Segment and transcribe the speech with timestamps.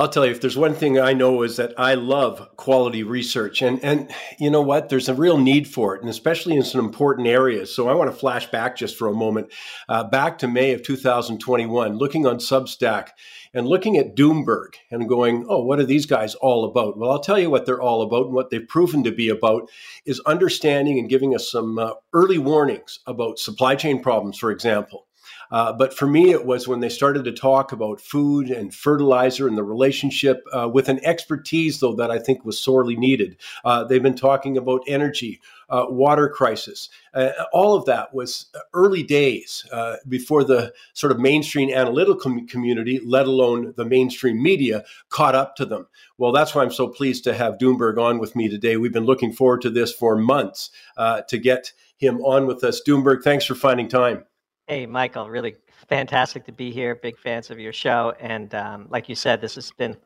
[0.00, 3.60] I'll tell you, if there's one thing I know is that I love quality research,
[3.60, 6.82] and and you know what, there's a real need for it, and especially in some
[6.82, 7.74] important areas.
[7.74, 9.52] So I want to flash back just for a moment,
[9.90, 13.08] uh, back to May of 2021, looking on Substack
[13.52, 16.96] and looking at Doomberg and going, oh, what are these guys all about?
[16.96, 19.68] Well, I'll tell you what they're all about, and what they've proven to be about
[20.06, 25.08] is understanding and giving us some uh, early warnings about supply chain problems, for example.
[25.50, 29.48] Uh, but for me, it was when they started to talk about food and fertilizer
[29.48, 33.36] and the relationship uh, with an expertise, though, that I think was sorely needed.
[33.64, 36.88] Uh, they've been talking about energy, uh, water crisis.
[37.14, 39.64] Uh, all of that was early days
[40.08, 45.66] before the sort of mainstream analytical community, let alone the mainstream media, caught up to
[45.66, 45.86] them.
[46.18, 48.76] Well, that's why I'm so pleased to have Doomberg on with me today.
[48.76, 52.80] We've been looking forward to this for months to get him on with us.
[52.86, 54.24] Doomberg, thanks for finding time.
[54.70, 55.56] Hey, Michael, really
[55.88, 56.94] fantastic to be here.
[56.94, 58.14] Big fans of your show.
[58.20, 59.96] And um, like you said, this has been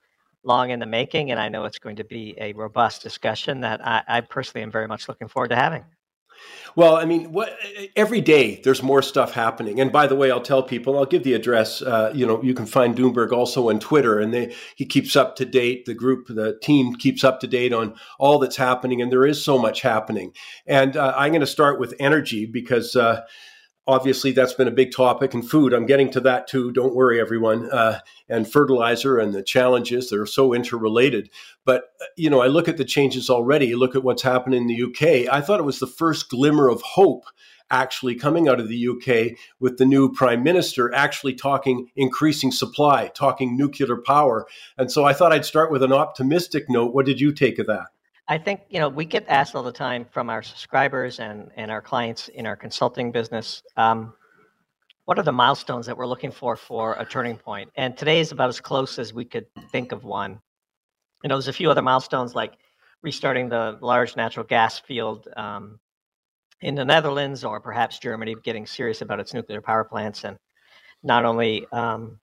[0.42, 3.86] long in the making, and I know it's going to be a robust discussion that
[3.86, 5.84] I, I personally am very much looking forward to having.
[6.76, 7.54] Well, I mean, what,
[7.94, 9.80] every day there's more stuff happening.
[9.80, 11.82] And by the way, I'll tell people, I'll give the address.
[11.82, 15.36] Uh, you know, you can find Doomberg also on Twitter, and they he keeps up
[15.36, 15.84] to date.
[15.84, 19.44] The group, the team keeps up to date on all that's happening, and there is
[19.44, 20.32] so much happening.
[20.66, 22.96] And uh, I'm going to start with energy because.
[22.96, 23.26] Uh,
[23.86, 25.72] obviously that's been a big topic and food.
[25.72, 26.72] I'm getting to that too.
[26.72, 27.70] Don't worry everyone.
[27.70, 31.30] Uh, and fertilizer and the challenges they're so interrelated.
[31.64, 33.74] But uh, you know i look at the changes already.
[33.74, 36.82] Look at what's happened in the uk i thought it was the first glimmer of
[36.82, 37.24] hope
[37.70, 43.10] actually coming out of the uk with the new prime minister actually talking increasing supply
[43.14, 44.46] talking nuclear power.
[44.78, 46.94] And so i thought i'd start with an optimistic note.
[46.94, 47.88] What did you take of that
[48.26, 51.70] I think you know we get asked all the time from our subscribers and and
[51.70, 53.62] our clients in our consulting business.
[53.76, 54.14] Um,
[55.04, 57.70] what are the milestones that we're looking for for a turning point?
[57.76, 60.40] And today is about as close as we could think of one.
[61.22, 62.54] You know, there's a few other milestones like
[63.02, 65.78] restarting the large natural gas field um,
[66.62, 70.38] in the Netherlands, or perhaps Germany getting serious about its nuclear power plants, and
[71.02, 72.18] not only um,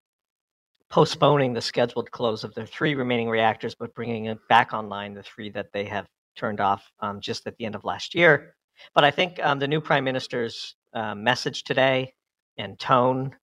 [0.91, 5.23] postponing the scheduled close of their three remaining reactors, but bringing it back online, the
[5.23, 8.55] three that they have turned off um, just at the end of last year.
[8.93, 12.13] But I think um, the new prime minister's uh, message today
[12.57, 13.35] and tone,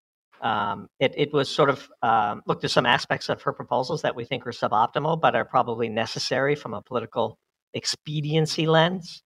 [0.42, 4.14] um, it, it, was sort of um, look, there's some aspects of her proposals that
[4.14, 7.38] we think are suboptimal, but are probably necessary from a political
[7.72, 9.22] expediency lens.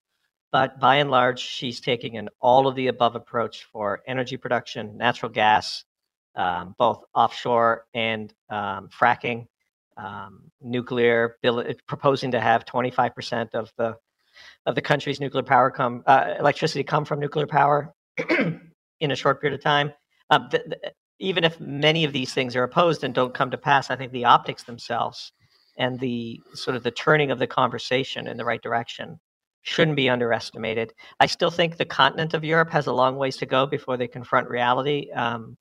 [0.52, 4.96] But by and large, she's taking an all of the above approach for energy production,
[4.96, 5.84] natural gas,
[6.36, 9.46] um, both offshore and um, fracking,
[9.96, 11.36] um, nuclear,
[11.86, 13.96] proposing to have 25% of the
[14.64, 17.92] of the country's nuclear power come uh, electricity come from nuclear power
[19.00, 19.92] in a short period of time.
[20.30, 23.58] Um, th- th- even if many of these things are opposed and don't come to
[23.58, 25.32] pass, I think the optics themselves
[25.76, 29.20] and the sort of the turning of the conversation in the right direction
[29.62, 30.92] shouldn't be underestimated.
[31.20, 34.08] I still think the continent of Europe has a long ways to go before they
[34.08, 35.10] confront reality.
[35.12, 35.56] Um,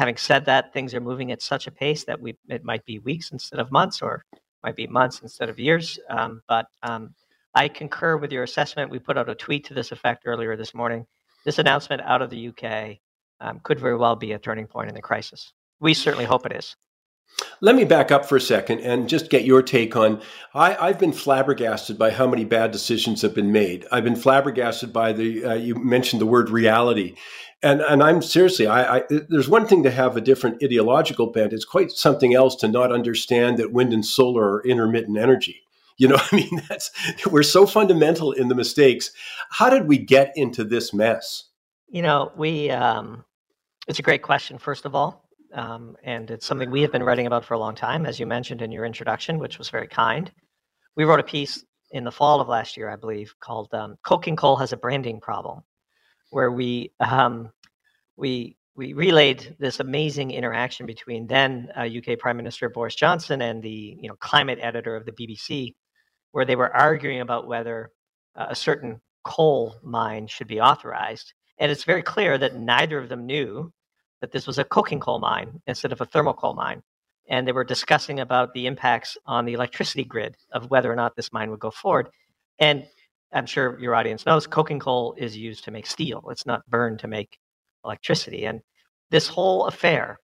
[0.00, 2.98] having said that, things are moving at such a pace that we it might be
[3.00, 4.24] weeks instead of months, or
[4.64, 5.98] might be months instead of years.
[6.08, 7.14] Um, but um,
[7.54, 8.90] I concur with your assessment.
[8.90, 11.04] We put out a tweet to this effect earlier this morning.
[11.44, 12.96] This announcement out of the UK
[13.42, 15.52] um, could very well be a turning point in the crisis.
[15.80, 16.76] We certainly hope it is.
[17.62, 20.22] Let me back up for a second and just get your take on.
[20.54, 23.86] I, have been flabbergasted by how many bad decisions have been made.
[23.92, 25.44] I've been flabbergasted by the.
[25.44, 27.16] Uh, you mentioned the word reality,
[27.62, 28.66] and and I'm seriously.
[28.66, 31.52] I, I, there's one thing to have a different ideological bent.
[31.52, 35.62] It's quite something else to not understand that wind and solar are intermittent energy.
[35.98, 36.90] You know, I mean, that's
[37.30, 39.10] we're so fundamental in the mistakes.
[39.50, 41.44] How did we get into this mess?
[41.88, 42.70] You know, we.
[42.70, 43.24] Um,
[43.86, 44.56] it's a great question.
[44.56, 45.24] First of all,
[45.54, 48.26] um, and it's something we have been writing about for a long time, as you
[48.26, 50.30] mentioned in your introduction, which was very kind.
[50.96, 54.36] We wrote a piece in the fall of last year, I believe, called um, "Coking
[54.36, 55.62] Coal Has a Branding Problem,"
[56.30, 57.50] where we um,
[58.16, 63.62] we we relayed this amazing interaction between then uh, UK Prime Minister Boris Johnson and
[63.62, 65.74] the you know climate editor of the BBC,
[66.32, 67.90] where they were arguing about whether
[68.36, 71.32] uh, a certain coal mine should be authorized.
[71.58, 73.70] And it's very clear that neither of them knew
[74.20, 76.82] that this was a coking coal mine instead of a thermal coal mine.
[77.28, 81.14] And they were discussing about the impacts on the electricity grid of whether or not
[81.16, 82.08] this mine would go forward.
[82.58, 82.86] And
[83.32, 86.24] I'm sure your audience knows coking coal is used to make steel.
[86.30, 87.38] It's not burned to make
[87.84, 88.44] electricity.
[88.46, 88.60] And
[89.10, 90.18] this whole affair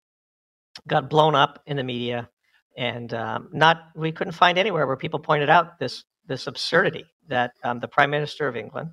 [0.89, 2.29] got blown up in the media,
[2.77, 7.53] and um, not we couldn't find anywhere where people pointed out this this absurdity that
[7.63, 8.91] um, the Prime Minister of England,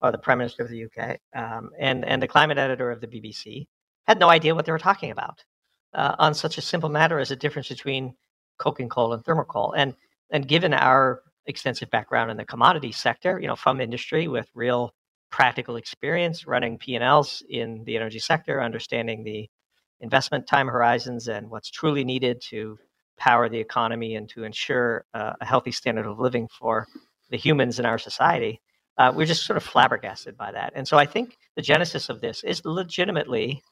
[0.00, 3.06] or the Prime Minister of the UK, um, and and the climate editor of the
[3.06, 3.66] BBC
[4.10, 5.44] had no idea what they were talking about
[5.94, 8.14] uh, on such a simple matter as the difference between
[8.58, 9.72] coking coal and thermal.
[9.72, 9.94] And
[10.32, 14.92] and given our extensive background in the commodity sector, you know, from industry with real
[15.30, 19.48] practical experience running P&Ls in the energy sector, understanding the
[20.00, 22.78] investment time horizons and what's truly needed to
[23.16, 26.88] power the economy and to ensure uh, a healthy standard of living for
[27.30, 28.60] the humans in our society.
[28.98, 30.72] Uh, we're just sort of flabbergasted by that.
[30.74, 33.62] And so I think the genesis of this is legitimately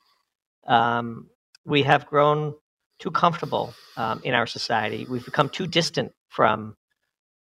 [0.69, 1.29] um,
[1.65, 2.55] we have grown
[2.99, 5.07] too comfortable um, in our society.
[5.09, 6.77] We've become too distant from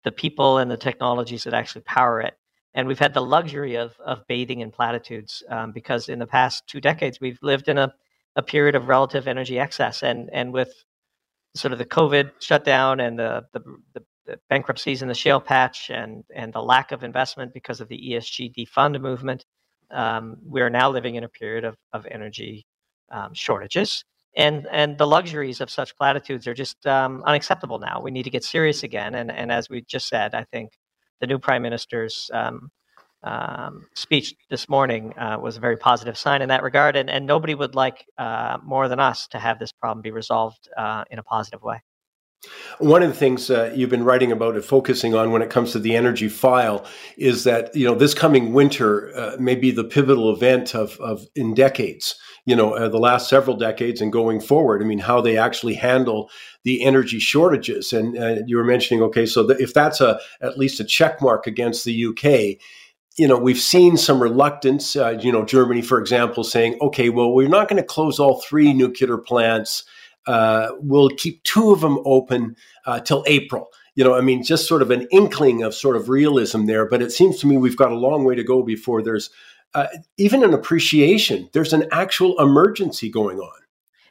[0.04, 2.34] the people and the technologies that actually power it.
[2.74, 6.64] And we've had the luxury of, of bathing in platitudes um, because in the past
[6.68, 7.94] two decades, we've lived in a,
[8.36, 10.02] a period of relative energy excess.
[10.02, 10.74] And, and with
[11.56, 13.60] sort of the COVID shutdown and the, the,
[13.94, 17.88] the, the bankruptcies in the shale patch and, and the lack of investment because of
[17.90, 19.46] the ESG defund movement,
[19.92, 22.66] um, we are now living in a period of, of energy
[23.12, 24.04] um, shortages
[24.36, 28.02] and and the luxuries of such platitudes are just um, unacceptable now.
[28.02, 29.16] We need to get serious again.
[29.16, 30.72] And and as we just said, I think
[31.22, 32.72] the new prime minister's um,
[33.24, 36.96] um, speech this morning uh, was a very positive sign in that regard.
[36.96, 40.68] And and nobody would like uh, more than us to have this problem be resolved
[40.78, 41.82] uh, in a positive way.
[42.80, 45.72] One of the things uh, you've been writing about and focusing on when it comes
[45.72, 46.86] to the energy file
[47.18, 51.28] is that you know this coming winter uh, may be the pivotal event of, of
[51.36, 52.16] in decades.
[52.46, 54.82] You know, uh, the last several decades and going forward.
[54.82, 56.30] I mean, how they actually handle
[56.64, 57.94] the energy shortages.
[57.94, 61.22] And uh, you were mentioning, okay, so the, if that's a at least a check
[61.22, 62.60] mark against the UK,
[63.16, 64.96] you know, we've seen some reluctance.
[64.96, 68.42] Uh, you know, Germany, for example, saying, okay, well, we're not going to close all
[68.42, 69.84] three nuclear plants
[70.28, 72.56] uh, we'll keep two of them open
[72.86, 73.70] uh, till April.
[73.96, 76.88] You know, I mean, just sort of an inkling of sort of realism there.
[76.88, 79.30] But it seems to me we've got a long way to go before there's
[79.74, 79.88] uh,
[80.18, 81.50] even an appreciation.
[81.54, 83.60] There's an actual emergency going on.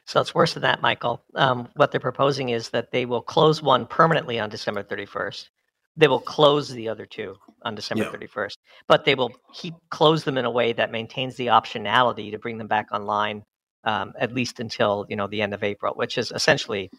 [0.05, 1.23] So it's worse than that, Michael.
[1.35, 5.47] Um, what they're proposing is that they will close one permanently on December 31st.
[5.95, 8.27] They will close the other two on December yeah.
[8.27, 8.55] 31st,
[8.87, 12.57] but they will keep close them in a way that maintains the optionality to bring
[12.57, 13.43] them back online
[13.83, 16.89] um, at least until you know the end of April, which is essentially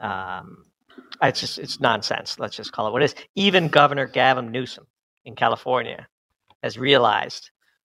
[0.00, 0.64] um,
[1.22, 2.38] it's just it's nonsense.
[2.38, 3.14] Let's just call it what it is.
[3.34, 4.86] Even Governor Gavin Newsom
[5.24, 6.06] in California
[6.62, 7.50] has realized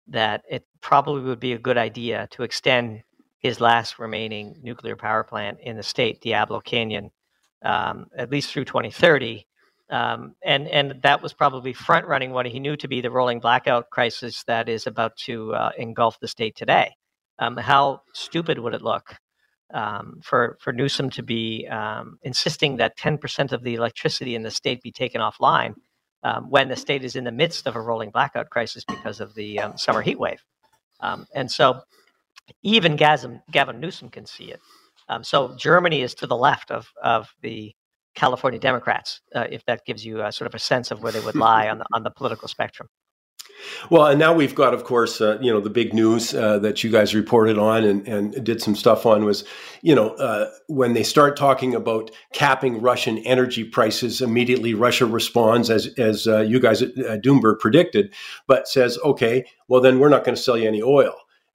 [0.08, 3.02] that it probably would be a good idea to extend
[3.38, 7.10] his last remaining nuclear power plant in the state, Diablo Canyon,
[7.64, 9.46] um, at least through 2030.
[9.90, 13.40] Um, and and that was probably front running what he knew to be the rolling
[13.40, 16.94] blackout crisis that is about to uh, engulf the state today
[17.38, 19.16] um, how stupid would it look
[19.72, 24.50] um, for for Newsom to be um, insisting that 10% of the electricity in the
[24.50, 25.74] state be taken offline
[26.22, 29.34] um, when the state is in the midst of a rolling blackout crisis because of
[29.34, 30.42] the um, summer heat wave?
[31.00, 31.80] Um, and so,
[32.62, 34.60] even Gavin, Gavin Newsom can see it.
[35.22, 37.74] so Germany is to the left of of the
[38.14, 41.20] California Democrats, uh, if that gives you a, sort of a sense of where they
[41.20, 42.88] would lie on the on the political spectrum.
[43.90, 46.82] Well, and now we've got, of course, uh, you know, the big news uh, that
[46.82, 49.44] you guys reported on and, and did some stuff on was,
[49.82, 55.70] you know, uh, when they start talking about capping Russian energy prices, immediately Russia responds,
[55.70, 58.12] as as uh, you guys at Doomberg predicted,
[58.46, 61.14] but says, okay, well then we're not going to sell you any oil.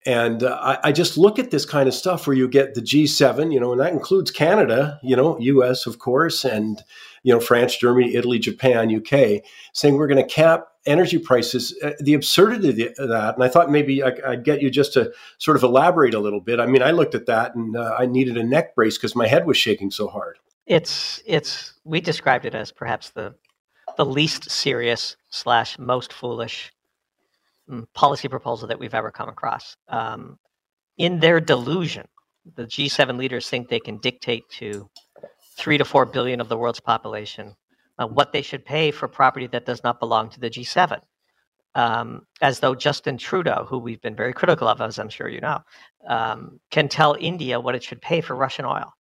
[0.07, 2.81] And uh, I, I, just look at this kind of stuff where you get the
[2.81, 6.81] G7, you know, and that includes Canada, you know, US, of course, and,
[7.25, 11.77] you know, France, Germany, Italy, Japan, UK, saying we're going to cap energy prices.
[11.83, 15.13] Uh, the absurdity of that, and I thought maybe I, would get you just to
[15.39, 16.61] sort of elaborate a little bit.
[16.61, 19.27] I mean, I looked at that and uh, I needed a neck brace because my
[19.27, 20.39] head was shaking so hard.
[20.67, 23.35] It's, it's, we described it as perhaps the,
[23.97, 26.73] the least serious slash most foolish
[27.69, 29.77] Mm, policy proposal that we've ever come across.
[29.89, 30.39] Um,
[30.99, 32.07] in their delusion,
[32.55, 34.89] the G7 leaders think they can dictate to
[35.57, 37.57] three to four billion of the world's population
[37.99, 41.01] uh, what they should pay for property that does not belong to the G7.
[41.75, 45.41] Um, as though Justin Trudeau, who we've been very critical of, as I'm sure you
[45.41, 45.59] know,
[46.09, 48.93] um, can tell India what it should pay for Russian oil,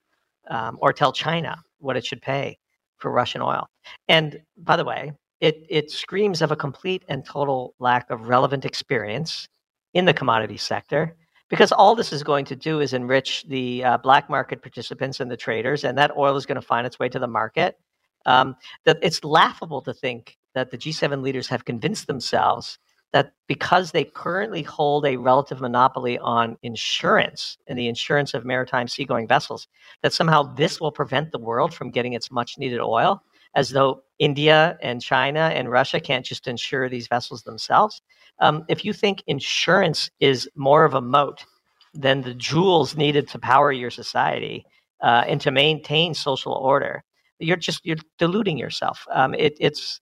[0.50, 2.58] um, or tell China what it should pay
[2.98, 3.66] for Russian oil.
[4.08, 8.64] And by the way, it it screams of a complete and total lack of relevant
[8.64, 9.48] experience
[9.94, 11.16] in the commodity sector
[11.48, 15.30] because all this is going to do is enrich the uh, black market participants and
[15.30, 17.78] the traders and that oil is going to find its way to the market
[18.26, 22.78] um, that it's laughable to think that the g7 leaders have convinced themselves
[23.12, 28.88] that because they currently hold a relative monopoly on insurance and the insurance of maritime
[28.88, 29.68] seagoing vessels
[30.02, 33.22] that somehow this will prevent the world from getting its much needed oil
[33.54, 38.02] as though India and China and Russia can't just insure these vessels themselves.
[38.40, 41.44] Um, if you think insurance is more of a moat
[41.94, 44.66] than the joules needed to power your society,
[45.02, 47.04] uh, and to maintain social order,
[47.38, 49.06] you're just you're deluding yourself.
[49.12, 50.00] Um, it, it's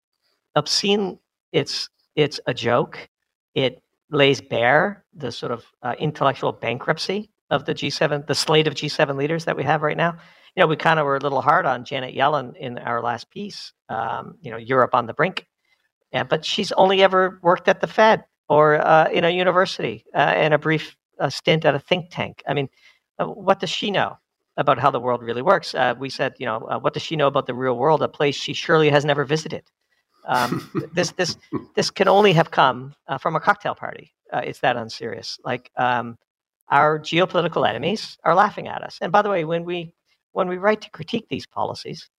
[0.55, 1.19] obscene.
[1.53, 3.09] It's it's a joke.
[3.55, 8.75] It lays bare the sort of uh, intellectual bankruptcy of the G7, the slate of
[8.75, 10.17] G7 leaders that we have right now.
[10.57, 13.31] You know, we kind of were a little hard on Janet Yellen in our last
[13.31, 13.73] piece.
[13.89, 15.47] Um, you know, Europe on the brink,
[16.13, 20.19] yeah, but she's only ever worked at the Fed or uh, in a university uh,
[20.19, 22.43] and a brief uh, stint at a think tank.
[22.47, 22.69] I mean,
[23.19, 24.17] uh, what does she know
[24.57, 25.75] about how the world really works?
[25.75, 28.09] Uh, we said, you know, uh, what does she know about the real world, a
[28.09, 29.63] place she surely has never visited?
[30.27, 31.37] Um, this this
[31.77, 34.15] this can only have come from a cocktail party.
[34.33, 35.39] it's that unserious.
[35.45, 36.17] Like um,
[36.69, 38.99] our geopolitical enemies are laughing at us.
[39.01, 39.93] And by the way, when we
[40.33, 42.11] when we write to critique these policies,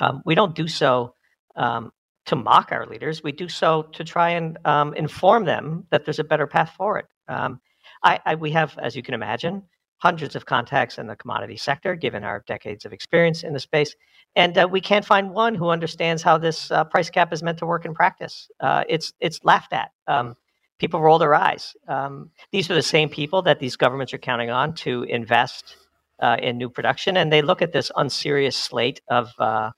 [0.00, 1.14] um, we don't do so
[1.56, 1.92] um,
[2.26, 3.22] to mock our leaders.
[3.22, 7.06] We do so to try and um, inform them that there's a better path forward.
[7.28, 7.60] Um,
[8.04, 9.64] I, I, we have, as you can imagine,
[10.02, 13.94] hundreds of contacts in the commodity sector, given our decades of experience in the space.
[14.34, 17.58] And uh, we can't find one who understands how this uh, price cap is meant
[17.58, 18.48] to work in practice.
[18.58, 19.92] Uh, it's it's laughed at.
[20.08, 20.34] Um,
[20.80, 21.76] people roll their eyes.
[21.86, 25.76] Um, these are the same people that these governments are counting on to invest
[26.18, 29.70] uh, in new production, and they look at this unserious slate of uh,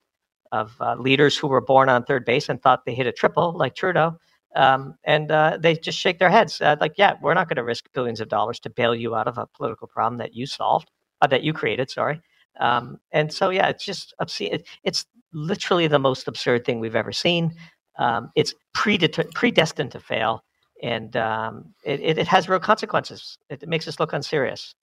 [0.52, 3.52] of uh, leaders who were born on third base and thought they hit a triple,
[3.52, 4.16] like Trudeau.
[4.54, 7.64] Um, and uh, they just shake their heads, uh, like, "Yeah, we're not going to
[7.64, 10.90] risk billions of dollars to bail you out of a political problem that you solved,
[11.20, 12.20] uh, that you created." Sorry.
[12.61, 14.54] Um, and so, yeah, it's just obscene.
[14.54, 17.54] It, it's literally the most absurd thing we've ever seen.
[17.99, 20.44] Um, it's predestined to fail,
[20.82, 23.38] and um, it, it, has real consequences.
[23.49, 24.75] It makes us look unserious.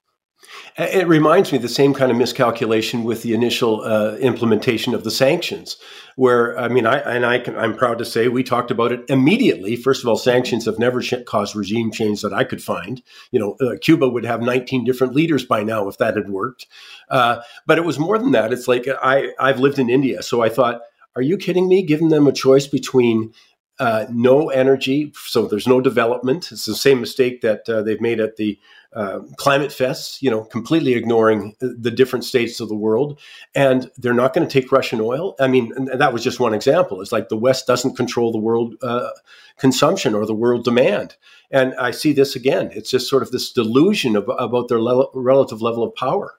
[0.77, 5.11] It reminds me the same kind of miscalculation with the initial uh, implementation of the
[5.11, 5.77] sanctions,
[6.15, 9.01] where I mean, I and I can, I'm proud to say we talked about it
[9.09, 9.75] immediately.
[9.75, 13.01] First of all, sanctions have never caused regime change that I could find.
[13.31, 16.67] You know, uh, Cuba would have 19 different leaders by now if that had worked.
[17.09, 18.53] Uh, but it was more than that.
[18.53, 20.81] It's like I I've lived in India, so I thought,
[21.15, 21.83] are you kidding me?
[21.83, 23.33] Giving them a choice between
[23.79, 26.51] uh, no energy, so there's no development.
[26.51, 28.59] It's the same mistake that uh, they've made at the
[28.93, 33.19] uh, climate fests, you know, completely ignoring the different states of the world.
[33.55, 35.35] And they're not going to take Russian oil.
[35.39, 37.01] I mean, that was just one example.
[37.01, 39.09] It's like the West doesn't control the world uh,
[39.57, 41.15] consumption or the world demand.
[41.51, 42.69] And I see this again.
[42.73, 46.33] It's just sort of this delusion of, about their le- relative level of power.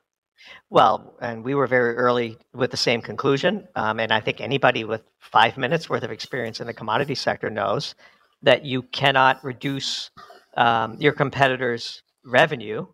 [0.71, 3.68] Well, and we were very early with the same conclusion.
[3.76, 7.50] Um, and I think anybody with five minutes worth of experience in the commodity sector
[7.50, 7.94] knows
[8.42, 10.11] that you cannot reduce
[10.56, 12.87] um, your competitors' revenue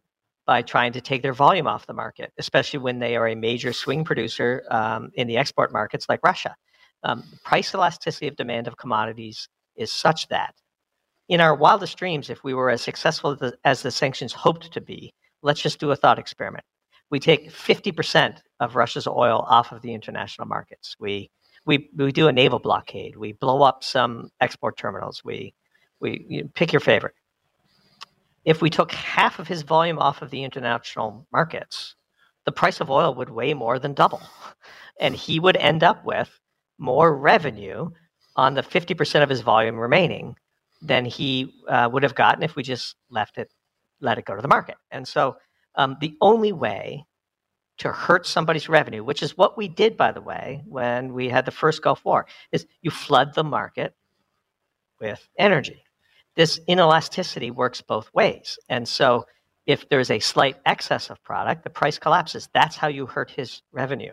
[0.46, 3.72] by trying to take their volume off the market, especially when they are a major
[3.72, 6.56] swing producer um, in the export markets like Russia.
[7.04, 10.54] Um, the price elasticity of demand of commodities is such that,
[11.28, 14.72] in our wildest dreams, if we were as successful as the, as the sanctions hoped
[14.72, 16.64] to be, let's just do a thought experiment
[17.10, 20.96] we take 50% of Russia's oil off of the international markets.
[20.98, 21.30] We,
[21.64, 23.16] we, we do a naval blockade.
[23.16, 25.22] We blow up some export terminals.
[25.24, 25.54] We,
[26.00, 27.14] we you pick your favorite.
[28.48, 31.96] If we took half of his volume off of the international markets,
[32.46, 34.22] the price of oil would weigh more than double.
[35.00, 36.40] And he would end up with
[36.78, 37.90] more revenue
[38.34, 40.34] on the 50% of his volume remaining
[40.82, 43.52] than he uh, would have gotten if we just left it,
[44.00, 44.74] let it go to the market.
[44.90, 45.36] And so
[45.76, 47.04] um, the only way
[47.78, 51.44] to hurt somebody's revenue, which is what we did, by the way, when we had
[51.44, 53.94] the first Gulf War, is you flood the market
[55.00, 55.84] with energy.
[56.38, 58.60] This inelasticity works both ways.
[58.68, 59.26] And so
[59.66, 62.48] if there's a slight excess of product, the price collapses.
[62.54, 64.12] That's how you hurt his revenue.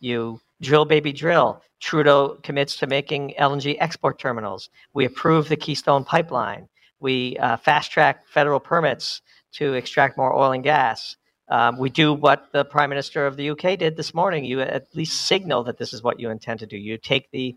[0.00, 1.62] You drill, baby, drill.
[1.78, 4.68] Trudeau commits to making LNG export terminals.
[4.94, 6.68] We approve the Keystone pipeline.
[6.98, 11.16] We uh, fast track federal permits to extract more oil and gas.
[11.48, 14.44] Um, we do what the Prime Minister of the UK did this morning.
[14.44, 16.76] You at least signal that this is what you intend to do.
[16.76, 17.54] You take the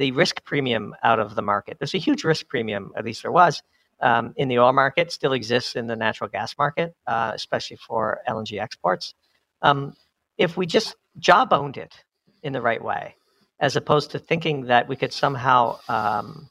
[0.00, 1.76] the risk premium out of the market.
[1.78, 3.62] There's a huge risk premium, at least there was,
[4.00, 8.20] um, in the oil market, still exists in the natural gas market, uh, especially for
[8.26, 9.14] LNG exports.
[9.60, 9.92] Um,
[10.38, 12.02] if we just jawboned it
[12.42, 13.14] in the right way,
[13.60, 16.48] as opposed to thinking that we could somehow um,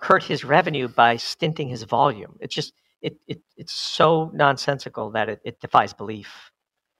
[0.00, 2.72] hurt his revenue by stinting his volume, it just
[3.02, 6.52] it, it it's so nonsensical that it, it defies belief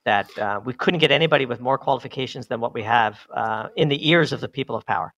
[0.03, 3.87] that uh, we couldn't get anybody with more qualifications than what we have uh, in
[3.87, 5.13] the ears of the people of power.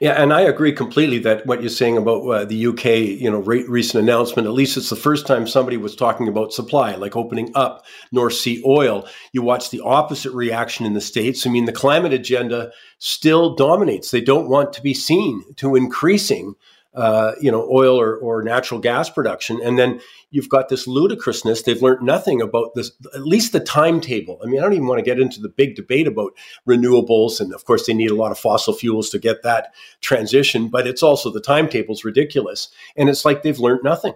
[0.00, 2.84] Yeah, and I agree completely that what you're saying about uh, the UK,
[3.20, 4.46] you know, re- recent announcement.
[4.46, 8.34] At least it's the first time somebody was talking about supply, like opening up North
[8.34, 9.08] Sea oil.
[9.32, 11.46] You watch the opposite reaction in the states.
[11.46, 14.12] I mean, the climate agenda still dominates.
[14.12, 16.54] They don't want to be seen to increasing
[16.98, 19.60] uh, you know, oil or, or natural gas production.
[19.62, 20.00] And then
[20.30, 21.62] you've got this ludicrousness.
[21.62, 24.40] They've learned nothing about this, at least the timetable.
[24.42, 26.32] I mean, I don't even want to get into the big debate about
[26.68, 27.40] renewables.
[27.40, 30.88] And of course, they need a lot of fossil fuels to get that transition, but
[30.88, 32.68] it's also the timetable's ridiculous.
[32.96, 34.14] And it's like they've learned nothing.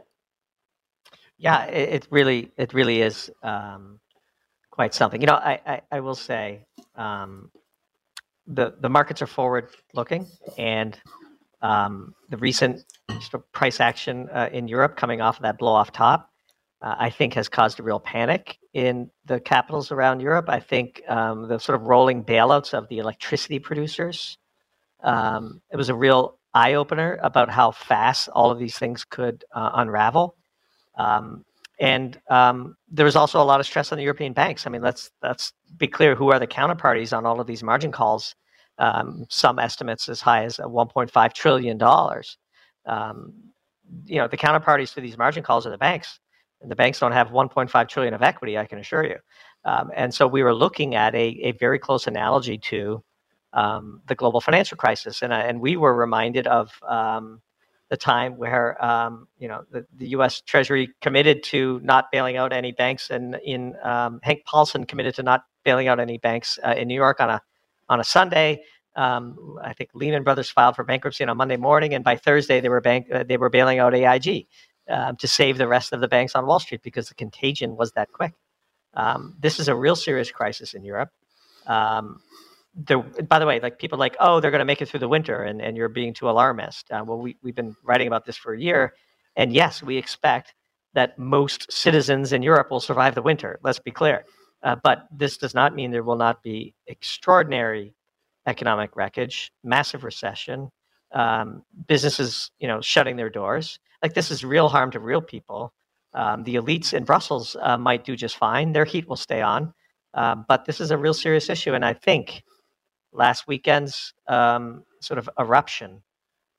[1.39, 4.01] Yeah, it, really, it really is um,
[4.71, 5.21] quite something.
[5.21, 7.53] You know, I, I, I will say um,
[8.49, 10.27] the the markets are forward looking,
[10.59, 10.99] and
[11.63, 12.85] um, the recent
[13.53, 16.31] price action uh, in Europe coming off of that blow off top,
[16.83, 20.49] uh, I think, has caused a real panic in the capitals around Europe.
[20.49, 24.39] I think um, the sort of rolling bailouts of the electricity producers.
[25.03, 29.45] Um, it was a real eye opener about how fast all of these things could
[29.55, 30.37] uh, unravel.
[30.97, 31.45] Um,
[31.81, 34.67] and um, there was also a lot of stress on the European banks.
[34.67, 37.91] I mean, let's let's be clear: who are the counterparties on all of these margin
[37.91, 38.35] calls?
[38.83, 42.37] Um, some estimates as high as 1.5 trillion dollars.
[42.85, 43.33] Um,
[44.07, 46.19] you know, the counterparties to these margin calls are the banks,
[46.61, 48.59] and the banks don't have 1.5 trillion of equity.
[48.59, 49.19] I can assure you.
[49.65, 53.05] Um, and so we were looking at a, a very close analogy to
[53.53, 57.41] um, the global financial crisis, and and we were reminded of um,
[57.89, 60.41] the time where um, you know the, the, U.S.
[60.41, 65.45] Treasury committed to not bailing out any banks, and in Hank Paulson committed to not
[65.65, 67.43] bailing out any banks uh, in New York on a
[67.89, 68.63] on a Sunday.
[68.95, 72.61] Um, I think Lehman Brothers filed for bankruptcy on a Monday morning, and by Thursday
[72.61, 74.47] they were bank uh, they were bailing out AIG
[74.89, 77.93] um, to save the rest of the banks on Wall Street because the contagion was
[77.93, 78.35] that quick.
[78.95, 81.11] Um, this is a real serious crisis in Europe.
[81.67, 82.21] Um,
[82.75, 85.09] there, by the way, like people like, oh, they're going to make it through the
[85.09, 86.91] winter, and, and you're being too alarmist.
[86.91, 88.95] Uh, well, we, we've been writing about this for a year,
[89.37, 90.55] and yes, we expect
[90.95, 93.59] that most citizens in Europe will survive the winter.
[93.63, 94.25] Let's be clear.
[94.63, 97.95] Uh, but this does not mean there will not be extraordinary
[98.47, 100.71] economic wreckage, massive recession,
[101.13, 103.79] um, businesses, you know, shutting their doors.
[104.03, 105.73] Like this is real harm to real people.
[106.15, 109.73] Um, the elites in Brussels uh, might do just fine; their heat will stay on.
[110.15, 112.43] Uh, but this is a real serious issue, and I think
[113.13, 116.03] last weekend's um, sort of eruption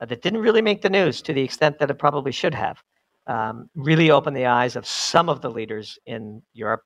[0.00, 2.82] uh, that didn't really make the news to the extent that it probably should have.
[3.26, 6.82] Um, really opened the eyes of some of the leaders in Europe,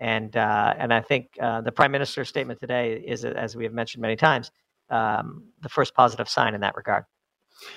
[0.00, 3.72] and uh, and I think uh, the prime minister's statement today is, as we have
[3.72, 4.50] mentioned many times,
[4.88, 7.04] um, the first positive sign in that regard.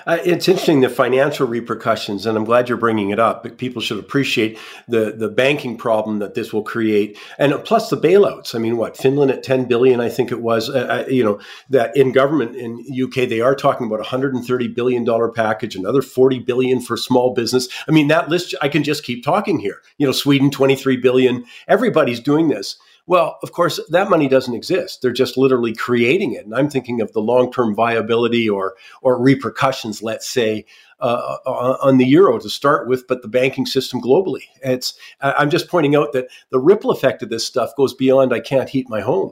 [0.05, 3.43] Uh, it's interesting the financial repercussions, and I'm glad you're bringing it up.
[3.43, 7.97] But people should appreciate the the banking problem that this will create, and plus the
[7.97, 8.55] bailouts.
[8.55, 10.69] I mean, what Finland at 10 billion, I think it was.
[10.69, 15.03] Uh, uh you know that in government in UK they are talking about 130 billion
[15.03, 17.67] dollar package, another 40 billion for small business.
[17.87, 19.81] I mean, that list I can just keep talking here.
[19.97, 21.45] You know, Sweden 23 billion.
[21.67, 22.77] Everybody's doing this.
[23.05, 25.01] Well, of course, that money doesn't exist.
[25.01, 26.45] They're just literally creating it.
[26.45, 30.65] And I'm thinking of the long term viability or, or repercussions, let's say,
[31.01, 34.43] uh, uh, on the euro to start with, but the banking system globally.
[34.63, 38.39] It's, I'm just pointing out that the ripple effect of this stuff goes beyond I
[38.39, 39.31] can't heat my home.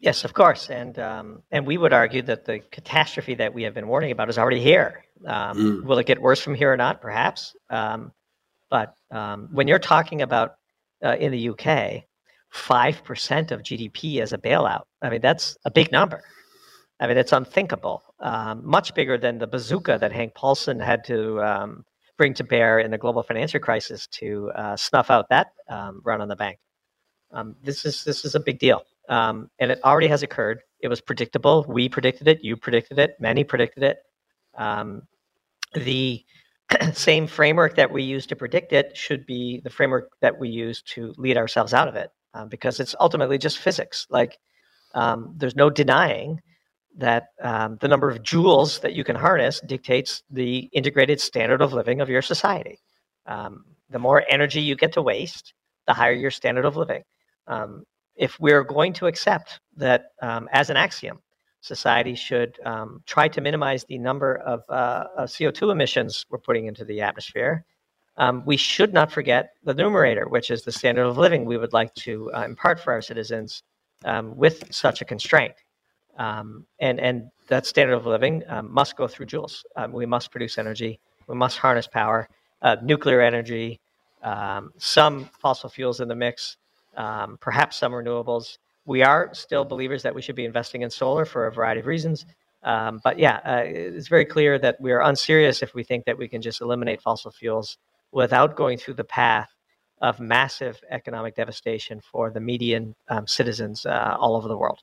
[0.00, 3.74] Yes, of course, and um, and we would argue that the catastrophe that we have
[3.74, 5.02] been warning about is already here.
[5.26, 5.84] Um, mm.
[5.84, 7.00] Will it get worse from here or not?
[7.00, 8.12] Perhaps, um,
[8.70, 10.54] but um, when you're talking about
[11.04, 12.04] uh, in the UK,
[12.54, 14.82] 5% of GDP as a bailout.
[15.02, 16.22] I mean, that's a big number.
[17.00, 21.40] I mean, it's unthinkable, um, much bigger than the bazooka that Hank Paulson had to
[21.42, 21.84] um,
[22.16, 26.20] bring to bear in the global financial crisis to uh, snuff out that um, run
[26.20, 26.58] on the bank.
[27.30, 30.60] Um, this is this is a big deal, um, and it already has occurred.
[30.80, 31.64] It was predictable.
[31.68, 32.42] We predicted it.
[32.42, 33.16] You predicted it.
[33.20, 33.98] Many predicted it.
[34.56, 35.02] Um,
[35.74, 36.24] the
[36.94, 40.82] same framework that we use to predict it should be the framework that we use
[40.82, 44.06] to lead ourselves out of it um, because it's ultimately just physics.
[44.10, 44.38] Like
[44.94, 46.40] um, there's no denying
[46.96, 51.72] that um, the number of joules that you can harness dictates the integrated standard of
[51.72, 52.78] living of your society.
[53.26, 55.54] Um, the more energy you get to waste,
[55.86, 57.02] the higher your standard of living.
[57.46, 57.84] Um,
[58.16, 61.20] if we're going to accept that um, as an axiom,
[61.60, 62.58] society should
[63.06, 67.64] try to minimize the number of, uh, of CO2 emissions we're putting into the atmosphere,
[68.18, 71.72] um, we should not forget the numerator, which is the standard of living we would
[71.72, 73.62] like to uh, impart for our citizens
[74.04, 75.54] um, with such a constraint.
[76.18, 79.62] Um, and, and that standard of living um, must go through joules.
[79.76, 82.28] Um, we must produce energy, we must harness power,
[82.60, 83.80] uh, nuclear energy,
[84.24, 86.56] um, some fossil fuels in the mix,
[87.40, 88.58] perhaps some renewables.
[88.84, 91.86] We are still believers that we should be investing in solar for a variety of
[91.86, 92.26] reasons.
[92.64, 96.18] Um, but yeah, uh, it's very clear that we are unserious if we think that
[96.18, 97.78] we can just eliminate fossil fuels
[98.12, 99.50] without going through the path
[100.00, 104.80] of massive economic devastation for the median um, citizens uh, all over the world.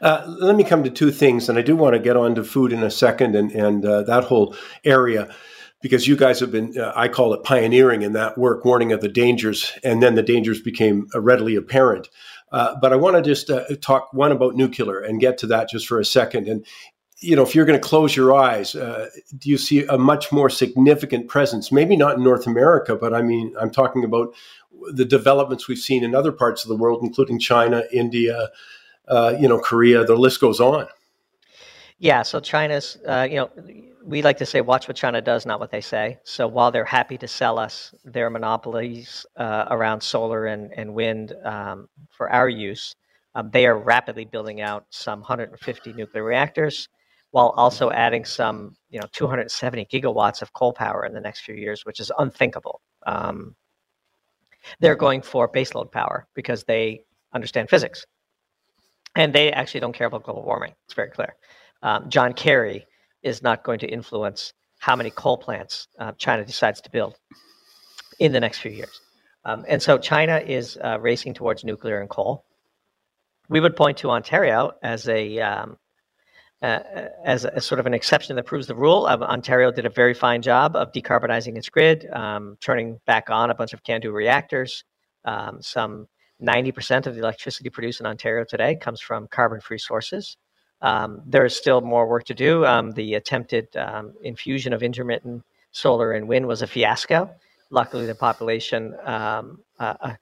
[0.00, 2.44] Uh, let me come to two things, and I do want to get on to
[2.44, 5.34] food in a second and, and uh, that whole area
[5.80, 9.00] because you guys have been, uh, I call it pioneering in that work, warning of
[9.00, 12.08] the dangers, and then the dangers became uh, readily apparent.
[12.50, 15.86] Uh, but I want to just talk one about nuclear and get to that just
[15.86, 16.48] for a second.
[16.48, 16.66] And
[17.20, 20.30] you know, if you're going to close your eyes, uh, do you see a much
[20.30, 21.72] more significant presence?
[21.72, 24.34] Maybe not in North America, but I mean, I'm talking about
[24.92, 28.50] the developments we've seen in other parts of the world, including China, India,
[29.08, 30.04] uh, you know, Korea.
[30.04, 30.86] The list goes on.
[31.98, 32.22] Yeah.
[32.22, 33.50] So China's, uh, you know,
[34.04, 36.18] we like to say, watch what China does, not what they say.
[36.22, 41.34] So while they're happy to sell us their monopolies uh, around solar and, and wind
[41.44, 42.94] um, for our use,
[43.34, 46.88] um, they are rapidly building out some 150 nuclear reactors
[47.30, 51.54] while also adding some, you know, 270 gigawatts of coal power in the next few
[51.54, 52.80] years, which is unthinkable.
[53.06, 53.54] Um,
[54.80, 58.04] they're going for baseload power because they understand physics,
[59.14, 60.74] and they actually don't care about global warming.
[60.86, 61.34] It's very clear.
[61.82, 62.86] Um, John Kerry
[63.22, 67.16] is not going to influence how many coal plants uh, China decides to build
[68.18, 69.00] in the next few years.
[69.44, 72.44] Um, and so China is uh, racing towards nuclear and coal.
[73.48, 75.78] We would point to Ontario as a um,
[76.62, 76.80] uh,
[77.24, 79.06] as, a, as, sort of an exception that proves the rule.
[79.06, 83.50] Um, Ontario did a very fine job of decarbonizing its grid, um, turning back on
[83.50, 84.84] a bunch of CANDU reactors.
[85.24, 86.08] Um, some
[86.42, 90.36] 90% of the electricity produced in Ontario today comes from carbon free sources.
[90.80, 92.64] Um, there is still more work to do.
[92.64, 93.68] Um, the attempted
[94.22, 97.30] infusion of intermittent solar and wind was a fiasco.
[97.70, 99.42] Luckily, the population uh,
[99.78, 100.14] uh,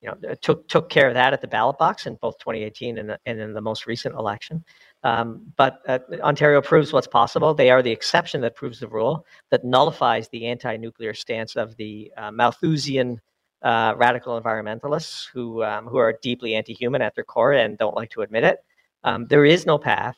[0.00, 3.16] you know, took took care of that at the ballot box in both 2018 and,
[3.24, 4.64] and in the most recent election.
[5.04, 7.52] Um, but uh, Ontario proves what's possible.
[7.52, 11.76] They are the exception that proves the rule, that nullifies the anti nuclear stance of
[11.76, 13.20] the uh, Malthusian
[13.62, 17.94] uh, radical environmentalists who, um, who are deeply anti human at their core and don't
[17.94, 18.58] like to admit it.
[19.04, 20.16] Um, there is no path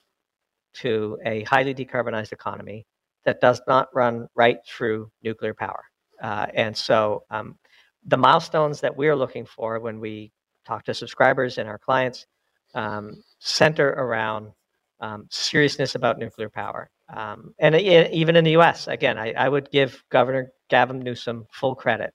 [0.74, 2.86] to a highly decarbonized economy
[3.24, 5.84] that does not run right through nuclear power.
[6.22, 7.58] Uh, and so um,
[8.06, 10.32] the milestones that we're looking for when we
[10.64, 12.26] talk to subscribers and our clients
[12.74, 14.52] um, center around
[15.00, 16.90] um, seriousness about nuclear power.
[17.14, 21.74] Um, and even in the US, again, I, I, would give Governor Gavin Newsom full
[21.74, 22.12] credit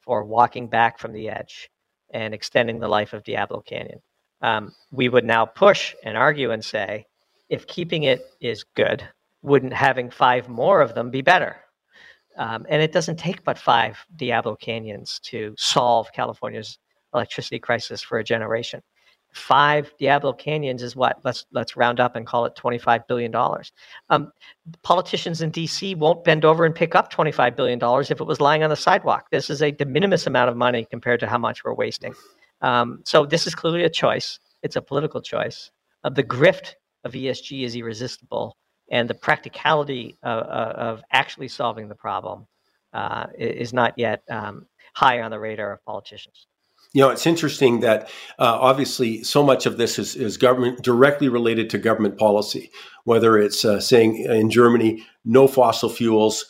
[0.00, 1.70] for walking back from the edge
[2.10, 4.00] and extending the life of Diablo Canyon.
[4.42, 7.06] Um, we would now push and argue and say,
[7.48, 9.06] if keeping it is good,
[9.42, 11.56] wouldn't having five more of them be better?
[12.36, 16.78] Um, and it doesn't take but five Diablo Canyons to solve California's
[17.14, 18.82] electricity crisis for a generation
[19.34, 21.18] five Diablo Canyons is what?
[21.24, 23.72] Let's let's round up and call it twenty-five billion dollars.
[24.08, 24.32] Um,
[24.82, 25.94] politicians in D.C.
[25.96, 28.76] won't bend over and pick up twenty-five billion dollars if it was lying on the
[28.76, 29.26] sidewalk.
[29.30, 32.14] This is a de minimis amount of money compared to how much we're wasting.
[32.62, 34.38] Um, so this is clearly a choice.
[34.62, 35.70] It's a political choice.
[36.04, 38.56] Uh, the grift of ESG is irresistible,
[38.90, 42.46] and the practicality of, of actually solving the problem
[42.92, 46.46] uh, is not yet um, high on the radar of politicians.
[46.94, 48.04] You know, it's interesting that
[48.38, 52.70] uh, obviously so much of this is, is, government directly related to government policy,
[53.02, 56.46] whether it's uh, saying in Germany, no fossil fuels,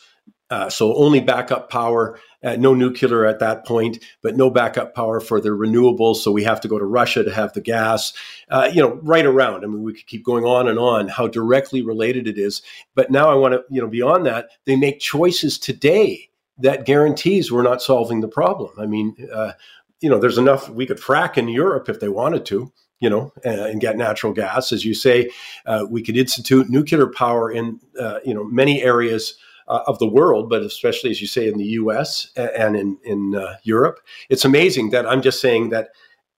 [0.51, 5.19] uh, so only backup power, uh, no nuclear at that point, but no backup power
[5.19, 6.17] for the renewables.
[6.17, 8.13] So we have to go to Russia to have the gas,
[8.49, 9.63] uh, you know, right around.
[9.63, 12.61] I mean, we could keep going on and on how directly related it is.
[12.93, 16.29] But now I want to, you know, beyond that, they make choices today
[16.59, 18.71] that guarantees we're not solving the problem.
[18.77, 19.53] I mean, uh,
[20.01, 23.31] you know, there's enough we could frack in Europe if they wanted to, you know,
[23.45, 24.71] uh, and get natural gas.
[24.71, 25.29] As you say,
[25.65, 29.35] uh, we could institute nuclear power in, uh, you know, many areas
[29.67, 32.31] uh, of the world, but especially as you say in the U.S.
[32.35, 33.99] and in in uh, Europe.
[34.29, 35.89] It's amazing that I'm just saying that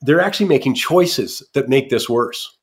[0.01, 2.57] they're actually making choices that make this worse.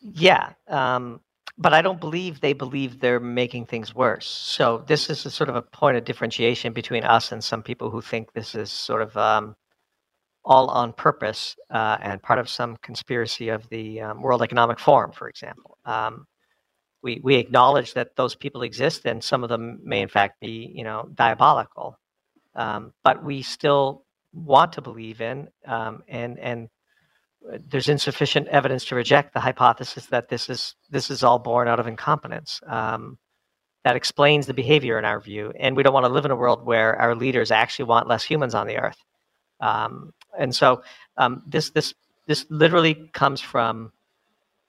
[0.00, 0.52] Yeah.
[0.68, 1.20] Um,
[1.58, 4.26] but I don't believe they believe they're making things worse.
[4.26, 7.90] So this is a sort of a point of differentiation between us and some people
[7.90, 9.56] who think this is sort of um,
[10.44, 15.12] all on purpose uh, and part of some conspiracy of the um, World Economic Forum,
[15.12, 15.78] for example.
[15.84, 16.26] Um,
[17.02, 20.70] we, we acknowledge that those people exist and some of them may in fact be
[20.74, 21.96] you know diabolical.
[22.54, 26.68] Um, but we still want to believe in um, and and
[27.50, 31.68] uh, there's insufficient evidence to reject the hypothesis that this is this is all born
[31.68, 32.60] out of incompetence.
[32.66, 33.18] Um,
[33.84, 36.36] that explains the behavior in our view and we don't want to live in a
[36.36, 38.98] world where our leaders actually want less humans on the earth.
[39.60, 40.82] Um, and so
[41.16, 41.94] um, this this
[42.26, 43.92] this literally comes from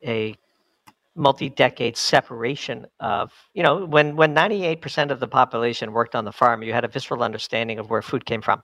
[0.06, 0.36] a
[1.16, 6.64] multi-decade separation of you know when when 98% of the population worked on the farm
[6.64, 8.64] you had a visceral understanding of where food came from.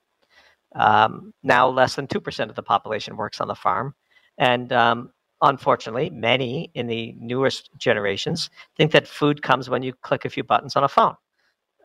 [0.75, 3.95] Um, now less than 2% of the population works on the farm.
[4.38, 10.25] And um, unfortunately, many in the newest generations think that food comes when you click
[10.25, 11.15] a few buttons on a phone.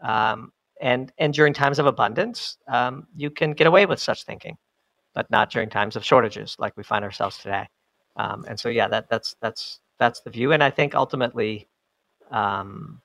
[0.03, 4.57] Um, and, and during times of abundance, um, you can get away with such thinking,
[5.15, 7.69] but not during times of shortages like we find ourselves today.
[8.17, 10.53] Um, and so, yeah, that, that's, that's, that's the view.
[10.53, 11.69] And I think ultimately,
[12.31, 13.01] um,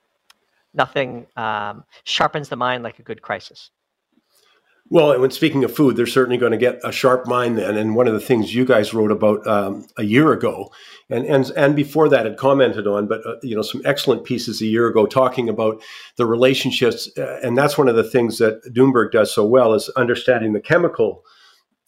[0.74, 3.72] nothing um, sharpens the mind like a good crisis.
[4.90, 7.76] Well, when speaking of food, they're certainly going to get a sharp mind then.
[7.76, 10.72] And one of the things you guys wrote about um, a year ago,
[11.10, 14.62] and and and before that had commented on, but uh, you know some excellent pieces
[14.62, 15.82] a year ago talking about
[16.16, 19.90] the relationships, uh, and that's one of the things that Doomberg does so well is
[19.98, 21.26] understanding the chemical.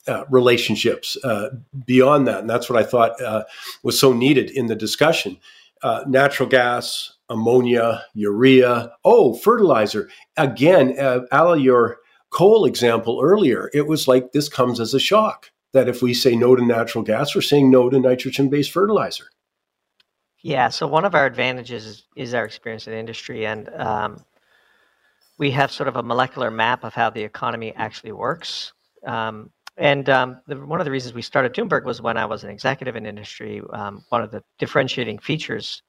[0.07, 1.49] Uh, relationships uh,
[1.85, 3.43] beyond that, and that's what I thought uh,
[3.83, 5.37] was so needed in the discussion.
[5.83, 10.09] Uh, natural gas, ammonia, urea, oh, fertilizer.
[10.35, 11.97] Again, uh, Ala, your
[12.31, 16.35] coal example earlier, it was like this comes as a shock that if we say
[16.35, 19.25] no to natural gas, we're saying no to nitrogen based fertilizer.
[20.41, 24.23] Yeah, so one of our advantages is, is our experience in industry, and um,
[25.37, 28.73] we have sort of a molecular map of how the economy actually works.
[29.05, 32.43] Um, and um, the, one of the reasons we started Doomberg was when I was
[32.43, 33.61] an executive in industry.
[33.71, 35.81] Um, one of the differentiating features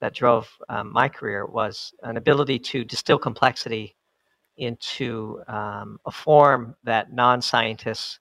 [0.00, 3.94] that drove um, my career was an ability to distill complexity
[4.56, 8.18] into um, a form that non-scientists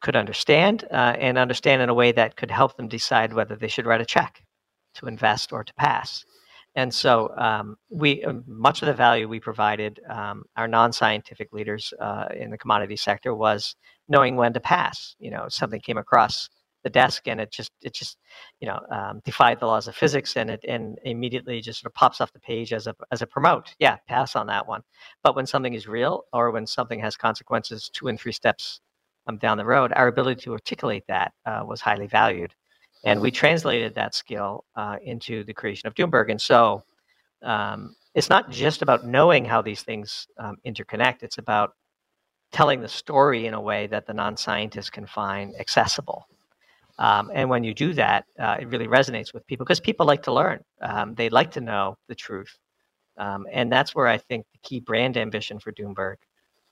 [0.00, 3.68] could understand uh, and understand in a way that could help them decide whether they
[3.68, 4.42] should write a check
[4.94, 6.24] to invest or to pass.
[6.78, 11.92] And so, um, we uh, much of the value we provided um, our non-scientific leaders
[12.00, 13.74] uh, in the commodity sector was
[14.08, 15.16] knowing when to pass.
[15.18, 16.48] You know, something came across
[16.84, 18.16] the desk and it just it just
[18.60, 21.94] you know um, defied the laws of physics and it and immediately just sort of
[21.94, 23.74] pops off the page as a as a promote.
[23.80, 24.82] Yeah pass on that one.
[25.24, 28.80] But when something is real or when something has consequences two and three steps
[29.26, 32.54] um, down the road our ability to articulate that uh, was highly valued
[33.04, 36.82] and we translated that skill uh, into the creation of Doomberg and so
[37.42, 41.72] um, it's not just about knowing how these things um, interconnect it's about
[42.50, 46.26] telling the story in a way that the non-scientist can find accessible
[46.98, 50.22] um, and when you do that, uh, it really resonates with people because people like
[50.24, 50.60] to learn.
[50.82, 52.56] Um, they like to know the truth.
[53.16, 56.16] Um, and that's where I think the key brand ambition for Doomberg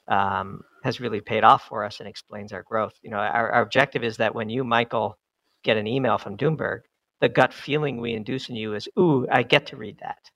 [0.08, 2.94] um, has really paid off for us and explains our growth.
[3.02, 5.18] You know, our, our, objective is that when you, Michael,
[5.66, 6.80] get an email from Doomberg,
[7.20, 10.30] the gut feeling we induce in you is, ooh, I get to read that.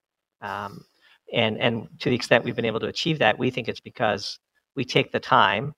[0.46, 0.84] Um,
[1.32, 4.38] and, and to the extent we've been able to achieve that, we think it's because
[4.76, 5.74] we take the time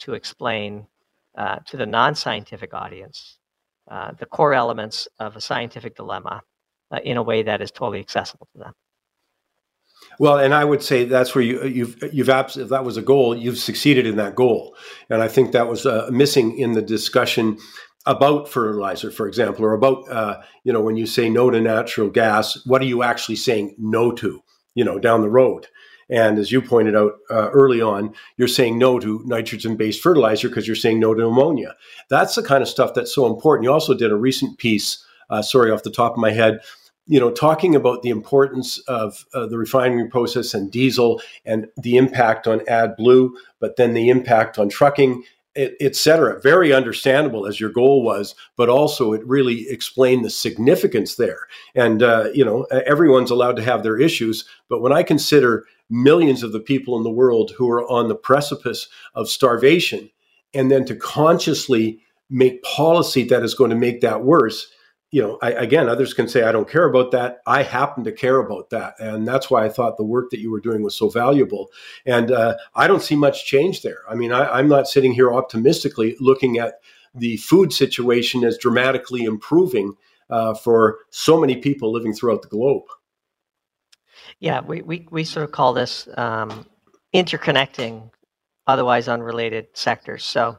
[0.00, 0.86] to explain
[1.36, 3.38] uh, to the non scientific audience
[3.90, 6.42] uh, the core elements of a scientific dilemma
[6.92, 8.72] uh, in a way that is totally accessible to them.
[10.18, 13.02] Well, and I would say that's where you, you've you've abs- if that was a
[13.02, 14.76] goal, you've succeeded in that goal,
[15.10, 17.58] and I think that was uh, missing in the discussion
[18.06, 22.08] about fertilizer, for example, or about uh, you know when you say no to natural
[22.08, 24.42] gas, what are you actually saying no to?
[24.74, 25.66] You know, down the road.
[26.10, 30.48] And as you pointed out uh, early on, you're saying no to nitrogen based fertilizer
[30.48, 31.76] because you're saying no to ammonia.
[32.08, 33.64] That's the kind of stuff that's so important.
[33.64, 36.60] You also did a recent piece, uh, sorry, off the top of my head,
[37.06, 41.96] you know, talking about the importance of uh, the refining process and diesel and the
[41.96, 45.22] impact on AdBlue, but then the impact on trucking
[45.56, 46.40] etc.
[46.40, 51.48] Very understandable as your goal was, but also it really explained the significance there.
[51.74, 56.42] And uh, you know, everyone's allowed to have their issues, but when I consider millions
[56.42, 60.08] of the people in the world who are on the precipice of starvation,
[60.54, 64.70] and then to consciously make policy that is going to make that worse,
[65.10, 67.40] you know, I, again, others can say, I don't care about that.
[67.46, 68.94] I happen to care about that.
[69.00, 71.70] And that's why I thought the work that you were doing was so valuable.
[72.06, 74.02] And uh, I don't see much change there.
[74.08, 76.74] I mean, I, I'm not sitting here optimistically looking at
[77.12, 79.94] the food situation as dramatically improving
[80.28, 82.84] uh, for so many people living throughout the globe.
[84.38, 86.66] Yeah, we, we, we sort of call this um,
[87.12, 88.10] interconnecting
[88.68, 90.24] otherwise unrelated sectors.
[90.24, 90.56] So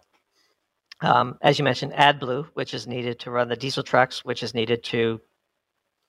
[1.01, 4.53] um, as you mentioned, AdBlue, which is needed to run the diesel trucks, which is
[4.53, 5.19] needed to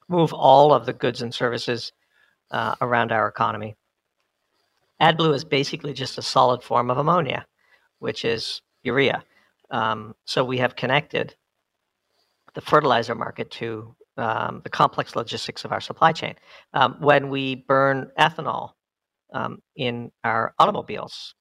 [0.09, 1.93] move all of the goods and services
[2.51, 3.75] uh, around our economy.
[5.01, 7.47] AdBlue is basically just a solid form of ammonia,
[7.99, 9.25] which is urea.
[9.71, 11.35] Um, so we have connected
[12.55, 16.35] the fertilizer market to um, the complex logistics of our supply chain.
[16.75, 18.73] Um, when we burn ethanol
[19.33, 21.35] um, in our automobiles,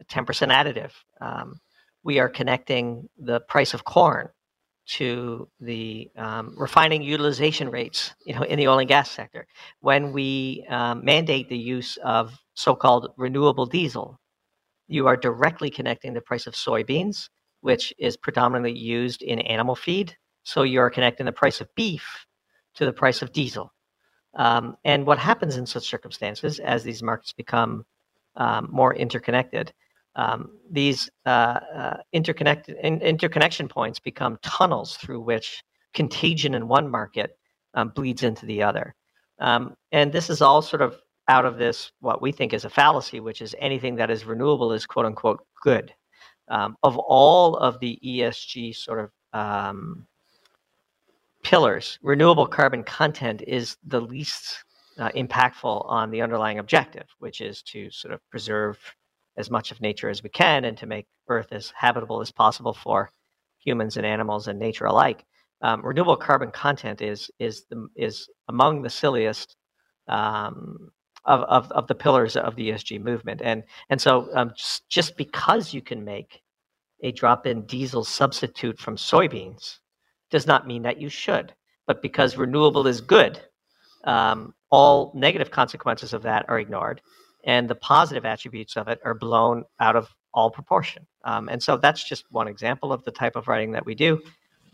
[0.00, 1.60] a 10% additive, um,
[2.06, 4.28] we are connecting the price of corn
[4.86, 9.44] to the um, refining utilization rates, you know, in the oil and gas sector.
[9.80, 14.20] When we um, mandate the use of so-called renewable diesel,
[14.86, 17.28] you are directly connecting the price of soybeans,
[17.60, 22.24] which is predominantly used in animal feed, So you're connecting the price of beef
[22.76, 23.72] to the price of diesel.
[24.36, 27.84] Um, and what happens in such circumstances, as these markets become
[28.36, 29.72] um, more interconnected,
[30.16, 36.90] um, these uh, uh, interconnected in, interconnection points become tunnels through which contagion in one
[36.90, 37.38] market
[37.74, 38.94] um, bleeds into the other.
[39.38, 40.96] Um, and this is all sort of
[41.28, 44.72] out of this what we think is a fallacy, which is anything that is renewable
[44.72, 45.92] is quote unquote good.
[46.48, 50.06] Um, of all of the ESG sort of um,
[51.42, 54.64] pillars, renewable carbon content is the least
[54.98, 58.78] uh, impactful on the underlying objective, which is to sort of preserve
[59.36, 62.72] as much of nature as we can and to make Earth as habitable as possible
[62.72, 63.10] for
[63.58, 65.24] humans and animals and nature alike.
[65.62, 69.56] Um, renewable carbon content is is the, is among the silliest
[70.08, 70.90] um,
[71.24, 75.16] of, of, of the pillars of the ESG movement, and and so um, just, just
[75.16, 76.42] because you can make
[77.02, 79.78] a drop-in diesel substitute from soybeans
[80.30, 81.54] does not mean that you should.
[81.86, 83.40] But because renewable is good,
[84.04, 87.00] um, all negative consequences of that are ignored,
[87.46, 91.06] and the positive attributes of it are blown out of all proportion.
[91.24, 94.20] Um, and so that's just one example of the type of writing that we do.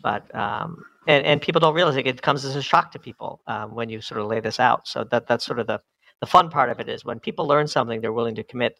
[0.01, 3.39] But um, and, and people don't realize it, it comes as a shock to people
[3.47, 4.87] um, when you sort of lay this out.
[4.87, 5.79] So that that's sort of the
[6.19, 8.79] the fun part of it is when people learn something, they're willing to commit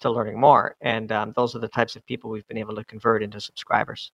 [0.00, 2.84] to learning more, and um, those are the types of people we've been able to
[2.84, 4.12] convert into subscribers.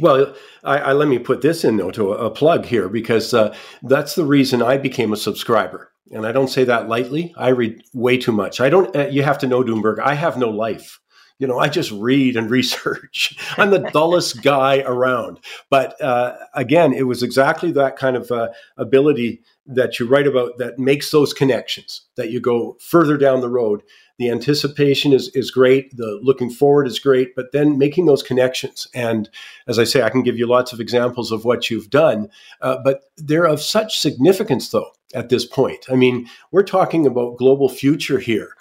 [0.00, 0.34] Well,
[0.64, 4.14] I, I, let me put this in though to a, plug here because uh, that's
[4.14, 7.34] the reason I became a subscriber, and I don't say that lightly.
[7.36, 8.60] I read way too much.
[8.60, 8.94] I don't.
[8.94, 9.98] Uh, you have to know Doomberg.
[9.98, 10.98] I have no life.
[11.40, 13.36] You know, I just read and research.
[13.58, 15.40] I'm the dullest guy around.
[15.68, 20.58] But uh, again, it was exactly that kind of uh, ability that you write about
[20.58, 22.02] that makes those connections.
[22.16, 23.82] That you go further down the road
[24.20, 28.86] the anticipation is is great the looking forward is great but then making those connections
[28.94, 29.30] and
[29.66, 32.28] as i say i can give you lots of examples of what you've done
[32.60, 37.38] uh, but they're of such significance though at this point i mean we're talking about
[37.38, 38.54] global future here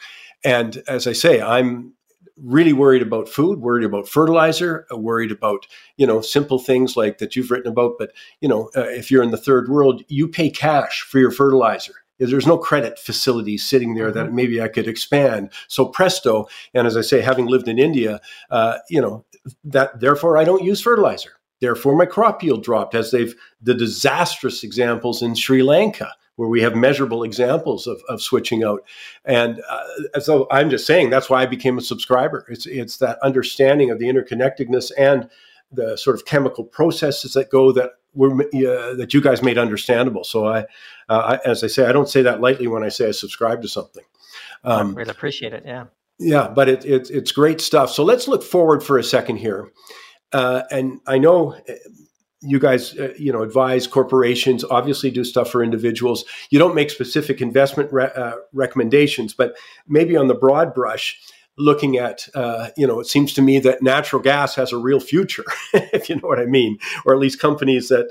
[0.46, 1.94] and as i say i'm
[2.42, 7.18] really worried about food worried about fertilizer uh, worried about you know simple things like
[7.18, 10.28] that you've written about but you know uh, if you're in the third world you
[10.28, 14.36] pay cash for your fertilizer there's no credit facility sitting there that mm-hmm.
[14.36, 15.52] maybe I could expand.
[15.68, 19.26] So presto, and as I say, having lived in India, uh, you know
[19.64, 21.32] that therefore I don't use fertilizer.
[21.62, 26.62] Therefore, my crop yield dropped, as they've the disastrous examples in Sri Lanka, where we
[26.62, 28.82] have measurable examples of, of switching out.
[29.26, 32.46] And uh, so I'm just saying that's why I became a subscriber.
[32.48, 35.30] It's it's that understanding of the interconnectedness and
[35.70, 40.24] the sort of chemical processes that go that were uh, that you guys made understandable.
[40.24, 40.60] So I,
[41.10, 43.62] uh, I, as I say, I don't say that lightly when I say I subscribe
[43.64, 44.06] to something.
[44.64, 45.64] Um, I really appreciate it.
[45.66, 45.88] Yeah.
[46.20, 47.92] Yeah, but it, it, it's great stuff.
[47.92, 49.72] So let's look forward for a second here.
[50.32, 51.58] Uh, and I know
[52.42, 54.64] you guys, uh, you know, advise corporations.
[54.64, 56.24] Obviously, do stuff for individuals.
[56.50, 59.56] You don't make specific investment re- uh, recommendations, but
[59.88, 61.20] maybe on the broad brush,
[61.58, 65.00] looking at, uh, you know, it seems to me that natural gas has a real
[65.02, 68.10] future, if you know what I mean, or at least companies that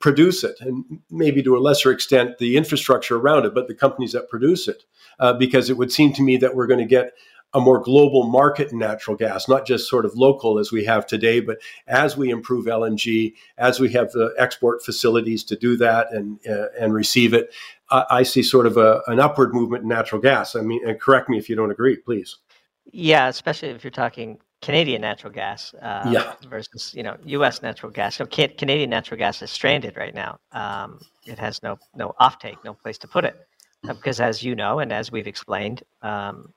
[0.00, 4.12] produce it, and maybe to a lesser extent the infrastructure around it, but the companies
[4.12, 4.84] that produce it,
[5.20, 7.12] uh, because it would seem to me that we're going to get
[7.54, 11.06] a more global market in natural gas, not just sort of local as we have
[11.06, 16.12] today, but as we improve LNG, as we have the export facilities to do that
[16.12, 17.54] and uh, and receive it,
[17.90, 20.54] I, I see sort of a, an upward movement in natural gas.
[20.54, 22.36] I mean, and correct me if you don't agree, please.
[22.92, 26.34] Yeah, especially if you're talking Canadian natural gas uh, yeah.
[26.48, 27.62] versus you know U.S.
[27.62, 28.16] natural gas.
[28.16, 30.38] So Canadian natural gas is stranded right now.
[30.52, 33.36] Um, it has no no offtake, no place to put it,
[33.88, 36.52] uh, because as you know and as we've explained, um,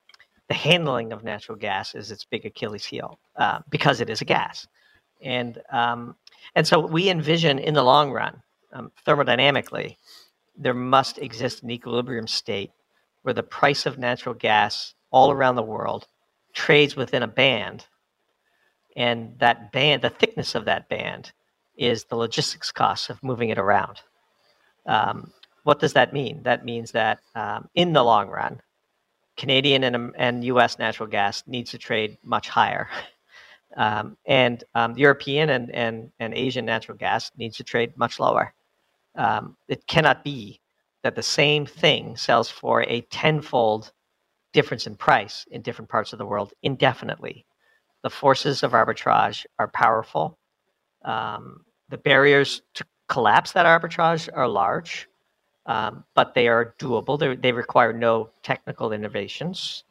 [0.50, 4.24] the handling of natural gas is its big Achilles heel uh, because it is a
[4.24, 4.66] gas,
[5.22, 6.16] and um,
[6.56, 9.96] and so we envision in the long run, um, thermodynamically,
[10.56, 12.72] there must exist an equilibrium state
[13.22, 16.08] where the price of natural gas all around the world
[16.52, 17.86] trades within a band,
[18.96, 21.30] and that band, the thickness of that band,
[21.76, 24.00] is the logistics costs of moving it around.
[24.84, 25.32] Um,
[25.62, 26.42] what does that mean?
[26.42, 28.60] That means that um, in the long run,
[29.40, 30.78] Canadian and, and U.S.
[30.78, 32.90] natural gas needs to trade much higher,
[33.76, 38.52] um, and um, European and, and, and Asian natural gas needs to trade much lower.
[39.16, 40.60] Um, it cannot be
[41.02, 43.92] that the same thing sells for a tenfold
[44.52, 47.46] difference in price in different parts of the world indefinitely.
[48.02, 50.38] The forces of arbitrage are powerful.
[51.02, 55.08] Um, the barriers to collapse that arbitrage are large,
[55.66, 57.18] um, but they are doable.
[57.18, 59.84] They're, they require no technical innovations.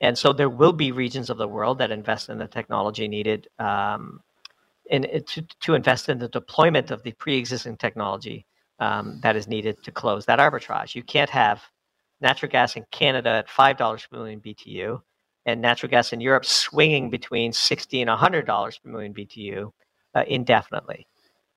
[0.00, 3.48] And so there will be regions of the world that invest in the technology needed
[3.58, 4.20] um,
[4.86, 8.46] in, to, to invest in the deployment of the pre-existing technology
[8.80, 10.94] um, that is needed to close that arbitrage.
[10.94, 11.62] You can't have
[12.20, 15.00] natural gas in Canada at five dollars per million BTU,
[15.46, 19.70] and natural gas in Europe swinging between sixty and hundred dollars per million BTU
[20.14, 21.06] uh, indefinitely.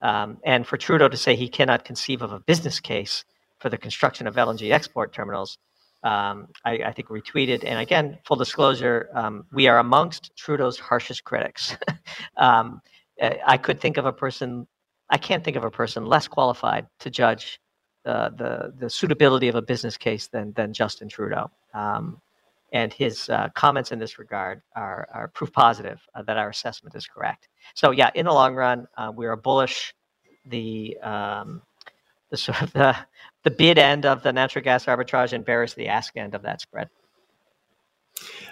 [0.02, 3.24] Um, and for Trudeau to say he cannot conceive of a business case
[3.64, 5.58] for the construction of LNG export terminals,
[6.04, 7.64] um, I, I, think retweeted.
[7.64, 11.76] And again, full disclosure, um, we are amongst Trudeau's harshest critics.
[12.38, 12.82] Um,
[13.22, 14.68] I could think of a person,
[15.10, 17.60] I can't think of a person less qualified to judge
[18.06, 21.50] uh, the the suitability of a business case than than Justin Trudeau.
[21.74, 22.20] Um,
[22.74, 26.96] and his uh, comments in this regard are, are proof positive uh, that our assessment
[26.96, 27.48] is correct.
[27.76, 29.94] So yeah, in the long run, uh, we are bullish.
[30.48, 31.62] The um,
[32.34, 32.98] the sort of the
[33.44, 36.62] the bid end of the natural gas arbitrage and bearish the ask end of that
[36.62, 36.90] spread.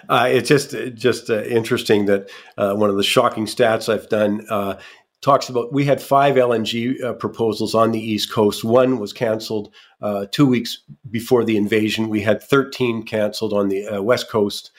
[0.08, 4.46] Uh, it's just just uh, interesting that uh, one of the shocking stats I've done
[4.48, 4.78] uh,
[5.20, 8.62] talks about we had five LNG uh, proposals on the East Coast.
[8.62, 10.78] One was canceled uh, two weeks
[11.10, 12.08] before the invasion.
[12.08, 14.70] We had 13 canceled on the West Coast.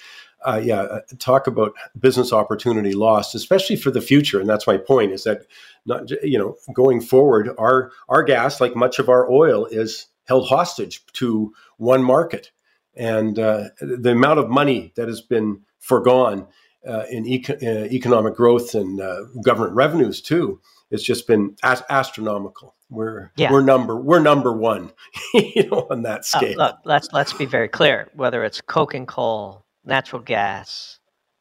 [0.46, 4.40] Uh, yeah, uh, talk about business opportunity lost, especially for the future.
[4.40, 5.46] And that's my point: is that
[5.86, 10.48] not you know going forward, our our gas, like much of our oil, is held
[10.48, 12.52] hostage to one market,
[12.96, 16.48] and uh, the amount of money that has been foregone
[16.88, 20.60] uh, in eco- uh, economic growth and uh, government revenues too.
[20.92, 22.76] It's just been as- astronomical.
[22.90, 23.52] We're yeah.
[23.52, 24.92] we're number we're number one,
[25.34, 26.58] you know, on that uh, scale.
[26.58, 28.10] look, let's let's be very clear.
[28.14, 31.00] Whether it's coke and coal, natural gas,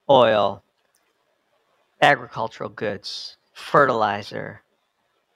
[0.09, 0.62] oil,
[2.01, 4.62] agricultural goods, fertilizer,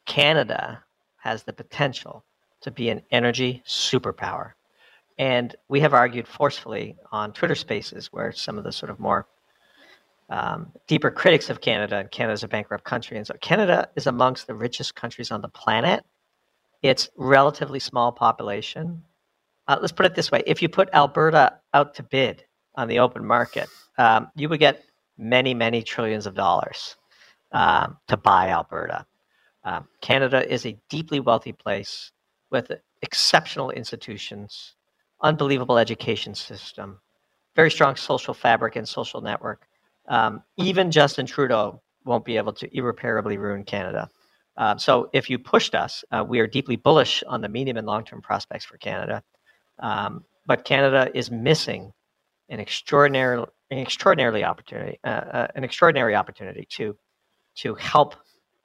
[0.07, 0.83] Canada
[1.19, 2.25] has the potential
[2.61, 4.53] to be an energy superpower.
[5.19, 9.27] And we have argued forcefully on Twitter Spaces, where some of the sort of more
[10.29, 13.17] um, deeper critics of Canada, and Canada's a bankrupt country.
[13.17, 16.05] And so Canada is amongst the richest countries on the planet.
[16.83, 19.03] It's relatively small population.
[19.69, 22.45] Uh, let's put it this way: if you put Alberta out to bid
[22.77, 23.69] on the open market,
[23.99, 24.85] um, you would get
[25.19, 26.97] many, many trillions of dollars
[27.53, 29.07] um, to buy Alberta.
[29.65, 32.13] Um, Canada is a deeply wealthy place
[32.51, 32.71] with
[33.03, 34.75] exceptional institutions,
[35.23, 37.01] unbelievable education system,
[37.57, 39.67] very strong social fabric and social network
[40.09, 44.09] um, even Justin Trudeau won't be able to irreparably ruin Canada.
[44.57, 47.87] Uh, so if you pushed us, uh, we are deeply bullish on the medium and
[47.87, 49.23] long-term prospects for Canada.
[49.81, 51.93] Um, but Canada is missing
[52.49, 56.97] an extraordinary, an extraordinarily opportunity, uh, uh, an extraordinary opportunity to
[57.57, 58.17] to help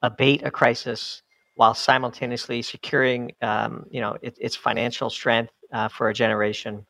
[0.02, 1.24] abate a crisis
[1.56, 6.86] while simultaneously securing, um, you know, it, its financial strength uh, for a generation,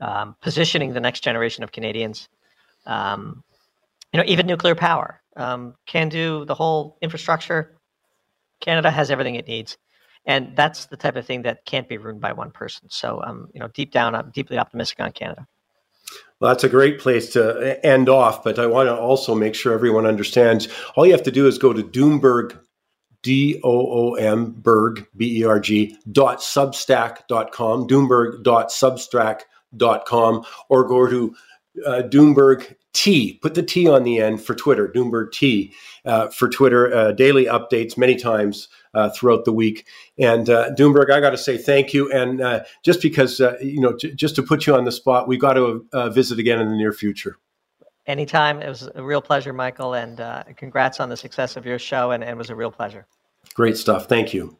[0.00, 2.28] um, positioning the next generation of Canadians
[2.86, 3.42] um,
[4.12, 7.76] you know, even nuclear power um, can do the whole infrastructure.
[8.60, 9.76] Canada has everything it needs,
[10.24, 12.88] and that's the type of thing that can't be ruined by one person.
[12.88, 15.46] So, um, you know, deep down, I'm deeply optimistic on Canada.
[16.40, 19.54] Well, that's a great place to uh, end off, but I want to also make
[19.54, 20.68] sure everyone understands.
[20.94, 22.58] All you have to do is go to Doomberg,
[23.22, 30.86] D O O M Berg B E R G dot substack.com, Doomberg dot substack.com, or
[30.86, 31.34] go to
[31.84, 33.38] uh, Doomberg T.
[33.42, 35.72] Put the T on the end for Twitter, Doomberg T
[36.04, 36.94] uh, for Twitter.
[36.94, 39.86] Uh, daily updates many times uh, throughout the week.
[40.18, 42.10] And uh, Doomberg, I got to say thank you.
[42.10, 45.28] And uh, just because, uh, you know, j- just to put you on the spot,
[45.28, 47.36] we got to visit again in the near future.
[48.06, 48.62] Anytime.
[48.62, 49.94] It was a real pleasure, Michael.
[49.94, 50.20] And
[50.56, 52.12] congrats on the success of your show.
[52.12, 53.06] And, and it was a real pleasure.
[53.54, 54.06] Great stuff.
[54.08, 54.56] Thank you.